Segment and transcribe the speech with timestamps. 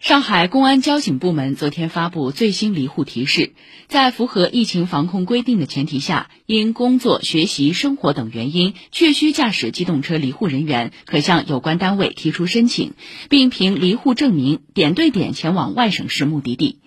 [0.00, 3.52] 上海公安交警部门昨天发布最新离沪提示，
[3.86, 12.94] 在符合疫情防控规定的前提下，因工作、学习、生活等原因确需驾驶机动车离沪人员，可向有关单位提出申请，
[13.28, 16.78] 并凭离沪证明点对点前往外省市目的地。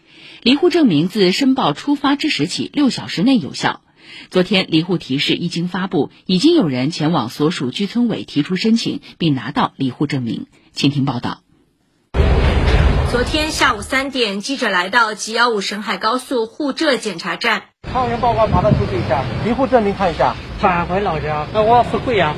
[0.41, 3.82] 离沪证明自申报出发之时起六小时内有效。
[4.32, 10.48] 昨天离沪提示一经发布，已经有人前往所属居村委提出申请，并拿到离沪证明。
[10.71, 11.41] 请听报道。
[13.14, 17.65] 昨天下午三点，记者来到 G 幺五沈海高速沪浙检查站。
[17.83, 20.36] 抗原报告麻烦出示一下，离沪证明看一下。
[20.60, 22.36] 返回老家，那我要回贵阳。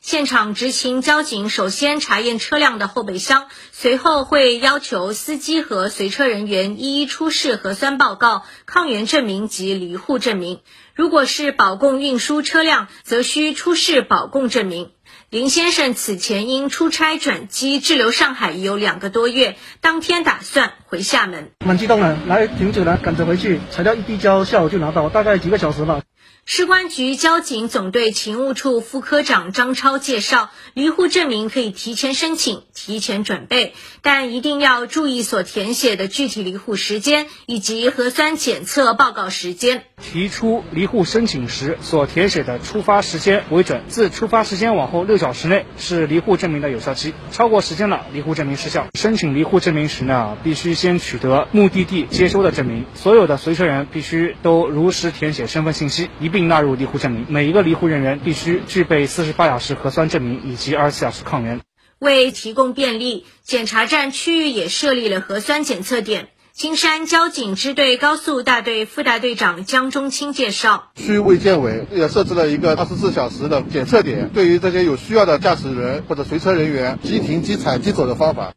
[0.00, 10.60] 现场执勤交警首先查验车辆的后备箱，随后会要求司机和随车人员一一出示核酸报告、抗原证明及离沪证明。
[10.94, 14.92] 如果是保供运输车辆，则需出示保供证明。
[15.32, 21.52] 林先生此前因出差转机滞留上海已有两个多月，当天打算回厦门。
[21.64, 26.02] 蛮激动的，来挺久了，赶着回去，材料一递交，下午就拿到，大概几个小时吧。
[26.44, 39.84] 市公安局交警总队勤务处副科长张超介绍，离沪证明可以提前申请、提前准备，但一定要注意所填写的具体离沪时间以及核酸检测报告时间。
[40.02, 48.88] 提出离沪申请时所填写的出发时间为准，自出发时间往后六小时内是离沪证明的有效期，超过时间了，离沪证明失效。
[48.94, 57.24] 申请离沪证明时呢，必须先取得目的地接收的证明，所有的随车人必须都如实填写身份信息，一并纳入离沪证明。
[57.28, 61.60] 每一个离沪人员必须具备四十八小时核酸证明以及二十四小时抗原。
[62.00, 66.30] 为提供便利，检查站区域也设立了核酸检测点。
[66.52, 78.52] 金山交警支队高速大队副大队长江中清介绍，区卫健委也设置了一个二十四小时的检测点，对于这些有需要的驾驶人或者随车人员，即停即采即走的方法。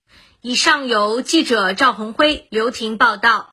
[0.47, 3.43] 以上由记者赵红辉、刘婷报道。